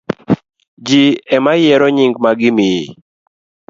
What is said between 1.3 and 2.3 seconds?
ema yiero nying'